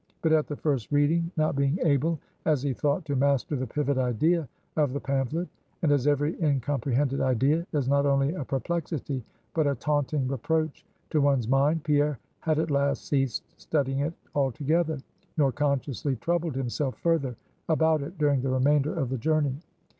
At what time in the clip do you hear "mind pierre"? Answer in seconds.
11.47-12.17